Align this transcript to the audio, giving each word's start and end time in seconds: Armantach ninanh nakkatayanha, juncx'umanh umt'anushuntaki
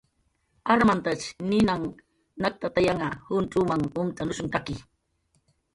Armantach 0.75 1.25
ninanh 1.49 1.87
nakkatayanha, 2.41 3.09
juncx'umanh 3.27 3.87
umt'anushuntaki 4.01 4.75